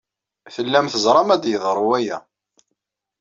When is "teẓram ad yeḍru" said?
0.89-1.85